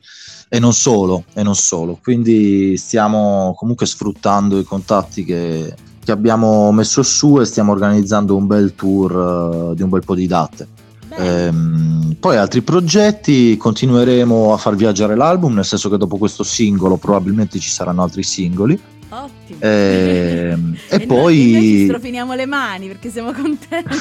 e 0.50 0.58
non 0.58 0.74
solo, 0.74 1.24
e 1.32 1.42
non 1.42 1.54
solo. 1.54 1.98
Quindi 2.02 2.76
stiamo 2.76 3.54
comunque 3.56 3.86
sfruttando 3.86 4.58
i 4.58 4.64
contatti 4.64 5.24
che, 5.24 5.74
che 6.04 6.12
abbiamo 6.12 6.70
messo 6.72 7.02
su 7.02 7.40
e 7.40 7.46
stiamo 7.46 7.72
organizzando 7.72 8.36
un 8.36 8.46
bel 8.46 8.74
tour 8.74 9.16
uh, 9.16 9.74
di 9.74 9.80
un 9.80 9.88
bel 9.88 10.04
po' 10.04 10.14
di 10.14 10.26
date. 10.26 10.68
Ehm, 11.16 12.16
poi 12.20 12.36
altri 12.36 12.60
progetti, 12.60 13.56
continueremo 13.56 14.52
a 14.52 14.58
far 14.58 14.76
viaggiare 14.76 15.16
l'album, 15.16 15.54
nel 15.54 15.64
senso 15.64 15.88
che 15.88 15.96
dopo 15.96 16.18
questo 16.18 16.42
singolo 16.42 16.98
probabilmente 16.98 17.58
ci 17.58 17.70
saranno 17.70 18.02
altri 18.02 18.24
singoli 18.24 18.78
Ottimo. 19.10 19.60
Eh, 19.60 20.54
e, 20.88 20.96
e, 20.96 21.06
poi... 21.06 21.52
Noi, 21.52 21.52
noi 21.52 21.84
strofiniamo 21.84 22.34
le 22.34 22.46
mani 22.46 22.88
perché 22.88 23.10
siamo 23.10 23.32
contenti. 23.32 23.96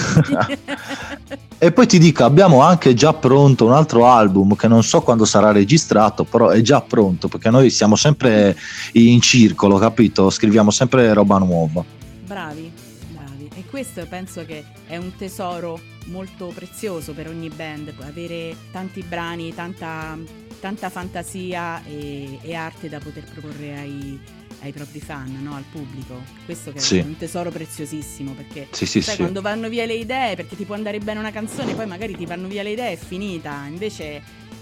e 1.57 1.71
poi 1.71 1.87
ti 1.87 1.97
dico, 1.97 2.23
abbiamo 2.23 2.61
anche 2.61 2.93
già 2.93 3.13
pronto 3.13 3.65
un 3.65 3.73
altro 3.73 4.07
album 4.07 4.55
che 4.55 4.67
non 4.67 4.83
so 4.83 5.01
quando 5.01 5.25
sarà 5.25 5.51
registrato, 5.51 6.23
però 6.23 6.49
è 6.49 6.61
già 6.61 6.81
pronto 6.81 7.27
perché 7.27 7.49
noi 7.49 7.69
siamo 7.69 7.95
sempre 7.95 8.57
in 8.93 9.21
circolo, 9.21 9.77
capito? 9.77 10.29
Scriviamo 10.29 10.71
sempre 10.71 11.13
roba 11.13 11.37
nuova. 11.37 11.83
Bravi, 12.25 12.71
bravi. 13.11 13.49
E 13.55 13.63
questo 13.69 14.05
penso 14.09 14.45
che 14.45 14.63
è 14.87 14.97
un 14.97 15.15
tesoro 15.15 15.79
molto 16.07 16.51
prezioso 16.53 17.13
per 17.13 17.27
ogni 17.27 17.49
band, 17.49 17.93
avere 18.01 18.55
tanti 18.71 19.03
brani, 19.07 19.53
tanta, 19.53 20.17
tanta 20.59 20.89
fantasia 20.89 21.83
e, 21.85 22.39
e 22.41 22.55
arte 22.55 22.89
da 22.89 22.99
poter 22.99 23.23
proporre 23.23 23.77
ai 23.77 24.19
ai 24.61 24.71
propri 24.71 24.99
fan, 24.99 25.39
no? 25.41 25.55
al 25.55 25.63
pubblico. 25.71 26.21
Questo 26.45 26.71
che 26.71 26.79
sì. 26.79 26.97
è 26.97 27.03
un 27.03 27.17
tesoro 27.17 27.51
preziosissimo 27.51 28.33
perché 28.33 28.67
sì, 28.71 28.85
sì, 28.85 29.01
sai, 29.01 29.17
quando 29.17 29.41
vanno 29.41 29.69
via 29.69 29.85
le 29.85 29.95
idee, 29.95 30.35
perché 30.35 30.55
ti 30.55 30.65
può 30.65 30.75
andare 30.75 30.99
bene 30.99 31.19
una 31.19 31.31
canzone, 31.31 31.73
poi 31.73 31.85
magari 31.85 32.15
ti 32.15 32.25
vanno 32.25 32.47
via 32.47 32.63
le 32.63 32.71
idee, 32.71 32.93
è 32.93 32.97
finita. 32.97 33.65
Invece 33.67 34.21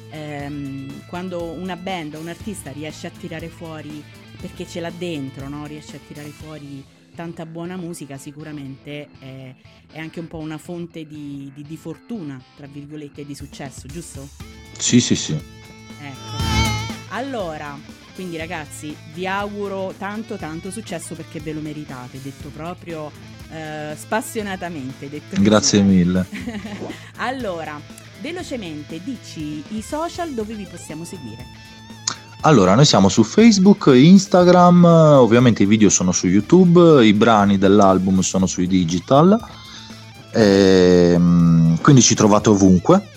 ehm, 0.10 1.06
quando 1.08 1.44
una 1.44 1.76
band 1.76 2.16
o 2.16 2.20
un 2.20 2.28
artista 2.28 2.72
riesce 2.72 3.08
a 3.08 3.12
tirare 3.12 3.48
fuori, 3.48 4.04
perché 4.40 4.68
ce 4.68 4.80
l'ha 4.80 4.92
dentro, 4.92 5.48
no? 5.48 5.66
riesce 5.66 5.96
a 5.96 6.00
tirare 6.06 6.30
fuori 6.30 6.84
tanta 7.16 7.46
buona 7.46 7.78
musica, 7.78 8.18
sicuramente 8.18 9.08
è, 9.20 9.56
è 9.92 10.00
anche 10.00 10.20
un 10.20 10.28
po' 10.28 10.38
una 10.38 10.58
fonte 10.58 11.08
di, 11.08 11.52
di, 11.56 11.64
di 11.64 11.78
fortuna, 11.78 12.40
tra 12.56 12.68
virgolette, 12.68 13.22
e 13.22 13.26
di 13.26 13.34
successo, 13.34 13.88
giusto? 13.88 14.28
Sì, 14.78 15.00
sì, 15.00 15.16
sì. 15.16 15.32
Ecco. 15.32 16.44
Allora, 17.10 17.80
quindi 18.16 18.38
ragazzi 18.38 18.96
vi 19.14 19.28
auguro 19.28 19.94
tanto 19.98 20.38
tanto 20.38 20.72
successo 20.72 21.14
perché 21.14 21.42
ve 21.42 21.54
lo 21.54 21.60
meritate, 21.60 22.20
detto 22.22 22.50
proprio 22.50 23.12
eh, 23.52 23.94
spassionatamente. 23.96 25.10
Detto 25.10 25.36
Grazie 25.40 25.82
così. 25.82 25.92
mille. 25.92 26.26
allora, 27.18 27.80
velocemente 28.22 29.02
dici 29.04 29.62
i 29.70 29.82
social 29.82 30.32
dove 30.32 30.56
vi 30.56 30.66
possiamo 30.70 31.04
seguire. 31.04 31.46
Allora, 32.42 32.76
noi 32.76 32.86
siamo 32.86 33.10
su 33.10 33.24
Facebook, 33.24 33.92
Instagram, 33.94 34.86
ovviamente 34.86 35.64
i 35.64 35.66
video 35.66 35.90
sono 35.90 36.12
su 36.12 36.28
YouTube, 36.28 37.04
i 37.06 37.14
brani 37.14 37.58
dell'album 37.58 38.22
sono 38.22 38.46
sui 38.46 38.68
digital. 38.68 39.38
E, 40.32 41.12
ehm, 41.16 41.82
quindi 41.82 42.02
ci 42.02 42.16
trovate 42.16 42.50
ovunque. 42.50 43.14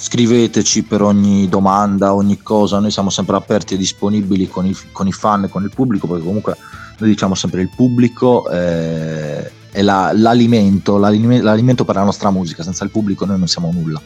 Scriveteci 0.00 0.84
per 0.84 1.02
ogni 1.02 1.48
domanda, 1.48 2.14
ogni 2.14 2.40
cosa, 2.40 2.78
noi 2.78 2.92
siamo 2.92 3.10
sempre 3.10 3.34
aperti 3.34 3.74
e 3.74 3.76
disponibili 3.76 4.46
con 4.46 4.64
i, 4.64 4.76
con 4.92 5.08
i 5.08 5.12
fan 5.12 5.44
e 5.44 5.48
con 5.48 5.64
il 5.64 5.72
pubblico, 5.74 6.06
perché 6.06 6.24
comunque 6.24 6.56
noi 6.98 7.10
diciamo 7.10 7.34
sempre 7.34 7.62
il 7.62 7.70
pubblico 7.74 8.48
è, 8.48 9.50
è 9.72 9.82
la, 9.82 10.12
l'alimento, 10.14 10.98
l'alimento 10.98 11.84
per 11.84 11.96
la 11.96 12.04
nostra 12.04 12.30
musica, 12.30 12.62
senza 12.62 12.84
il 12.84 12.90
pubblico 12.90 13.24
noi 13.24 13.38
non 13.38 13.48
siamo 13.48 13.72
nulla. 13.72 14.00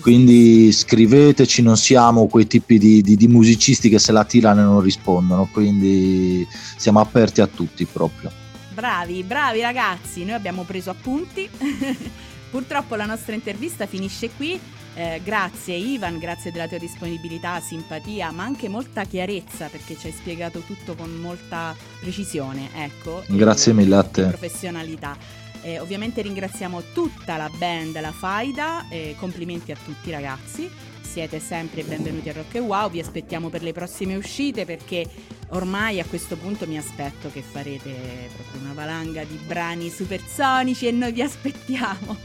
Quindi 0.00 0.72
scriveteci, 0.72 1.62
non 1.62 1.76
siamo 1.76 2.26
quei 2.26 2.48
tipi 2.48 2.76
di, 2.78 3.00
di, 3.00 3.14
di 3.14 3.28
musicisti 3.28 3.88
che 3.88 4.00
se 4.00 4.10
la 4.10 4.24
tirano 4.24 4.60
e 4.62 4.64
non 4.64 4.80
rispondono, 4.80 5.48
quindi 5.52 6.44
siamo 6.76 6.98
aperti 6.98 7.40
a 7.40 7.46
tutti 7.46 7.84
proprio. 7.84 8.32
Bravi, 8.74 9.22
bravi 9.22 9.60
ragazzi, 9.60 10.24
noi 10.24 10.34
abbiamo 10.34 10.64
preso 10.64 10.90
appunti. 10.90 11.48
Purtroppo 12.50 12.96
la 12.96 13.06
nostra 13.06 13.34
intervista 13.34 13.86
finisce 13.86 14.30
qui. 14.36 14.58
Eh, 14.94 15.20
grazie 15.24 15.74
Ivan, 15.74 16.18
grazie 16.18 16.50
della 16.50 16.68
tua 16.68 16.78
disponibilità, 16.78 17.60
simpatia, 17.60 18.30
ma 18.30 18.44
anche 18.44 18.68
molta 18.68 19.04
chiarezza 19.04 19.68
perché 19.68 19.96
ci 19.96 20.06
hai 20.06 20.12
spiegato 20.12 20.60
tutto 20.60 20.94
con 20.94 21.10
molta 21.16 21.74
precisione. 22.00 22.70
Ecco, 22.74 23.22
grazie 23.28 23.72
mille 23.72 23.96
a 23.96 24.02
te. 24.02 24.26
Professionalità. 24.26 25.16
Eh, 25.62 25.78
ovviamente 25.78 26.22
ringraziamo 26.22 26.82
tutta 26.94 27.36
la 27.36 27.50
band, 27.56 28.00
la 28.00 28.12
Faida, 28.12 28.86
complimenti 29.18 29.72
a 29.72 29.76
tutti 29.76 30.10
ragazzi 30.10 30.88
siete 31.10 31.40
sempre 31.40 31.82
benvenuti 31.82 32.28
a 32.28 32.32
Rock 32.34 32.54
e 32.54 32.60
Wow, 32.60 32.88
vi 32.88 33.00
aspettiamo 33.00 33.48
per 33.48 33.64
le 33.64 33.72
prossime 33.72 34.14
uscite 34.14 34.64
perché 34.64 35.04
ormai 35.48 35.98
a 35.98 36.04
questo 36.04 36.36
punto 36.36 36.68
mi 36.68 36.78
aspetto 36.78 37.28
che 37.32 37.42
farete 37.42 38.28
proprio 38.32 38.60
una 38.60 38.74
valanga 38.74 39.24
di 39.24 39.36
brani 39.44 39.90
supersonici 39.90 40.86
e 40.86 40.92
noi 40.92 41.10
vi 41.10 41.22
aspettiamo. 41.22 42.16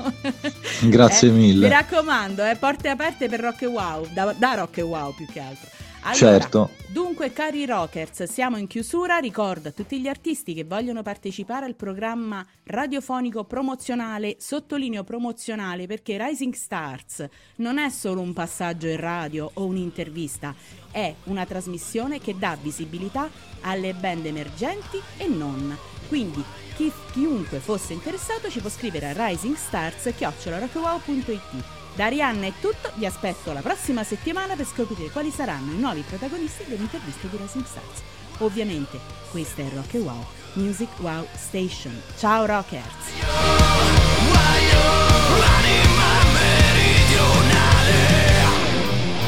Grazie 0.82 1.30
eh, 1.30 1.32
mille. 1.32 1.66
Mi 1.66 1.74
raccomando, 1.74 2.46
eh, 2.46 2.58
porte 2.58 2.90
aperte 2.90 3.28
per 3.28 3.40
Rock 3.40 3.64
e 3.64 3.66
Wow, 3.66 4.08
da, 4.14 4.36
da 4.38 4.54
Rock 4.54 4.78
e 4.78 4.82
Wow 4.84 5.16
più 5.16 5.26
che 5.26 5.40
altro. 5.40 5.68
Allora, 6.06 6.14
certo. 6.14 6.70
Dunque, 6.88 7.34
cari 7.34 7.66
rockers, 7.66 8.24
siamo 8.24 8.58
in 8.58 8.68
chiusura. 8.68 9.18
Ricordo 9.18 9.70
a 9.70 9.72
tutti 9.72 10.00
gli 10.00 10.08
artisti 10.08 10.54
che 10.54 10.64
vogliono 10.64 11.02
partecipare 11.02 11.66
al 11.66 11.74
programma 11.74 12.46
radiofonico 12.66 13.44
promozionale, 13.44 14.36
sottolineo 14.40 15.04
promozionale 15.04 15.88
perché 15.88 16.24
Rising 16.24 16.54
Stars 16.54 17.28
non 17.56 17.80
è 17.80 17.90
solo 17.90 18.22
un 18.22 18.34
passaggio 18.34 18.88
in 18.88 19.00
radio 19.00 19.50
o 19.56 19.66
un'intervista, 19.66 20.54
è 20.92 21.12
una 21.24 21.46
trasmissione 21.46 22.20
che 22.20 22.38
dà 22.38 22.56
visibilità 22.62 23.28
alle 23.62 23.94
band 23.94 24.28
emergenti 24.28 25.02
e 25.18 25.28
non. 25.28 25.76
Quindi 26.08 26.44
chi, 26.76 26.92
chiunque 27.12 27.58
fosse 27.60 27.94
interessato 27.94 28.48
ci 28.50 28.60
può 28.60 28.70
scrivere 28.70 29.10
a 29.10 29.28
risingstars.it. 29.28 31.85
Da 31.96 32.06
Arianna 32.06 32.48
è 32.48 32.52
tutto, 32.60 32.92
vi 32.96 33.06
aspetto 33.06 33.54
la 33.54 33.62
prossima 33.62 34.04
settimana 34.04 34.56
per 34.58 34.68
scoprire 34.68 35.10
quali 35.12 35.32
saranno 35.32 35.72
i 35.72 35.78
nuovi 35.78 36.02
protagonisti 36.02 36.66
dell'intervista 36.68 37.28
di 37.28 37.38
Rising 37.38 37.64
Stars. 37.66 38.02
Ovviamente, 38.40 39.00
questa 39.32 39.62
è 39.62 39.70
Rock 39.74 39.94
Wow, 39.94 40.26
Music 40.56 40.90
Wow 40.98 41.26
Station. 41.34 41.98
Ciao 42.18 42.46
Rockers! 42.46 42.84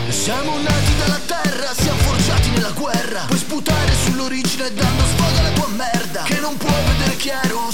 Siamo 0.10 0.58
nati 0.58 0.96
dalla 0.98 1.20
terra, 1.26 1.74
siamo 1.74 2.00
forgiati 2.00 2.50
nella 2.50 2.72
guerra 2.72 3.22
Puoi 3.28 3.40
sputare 3.40 3.94
sull'origine 3.94 4.74
dando 4.74 5.04
sfogo 5.06 5.40
alla 5.40 5.52
tua 5.52 5.68
merda 5.68 6.24
Che 6.24 6.40
non 6.42 6.58
può 6.58 6.70
vedere 6.86 7.16
chiaro 7.16 7.72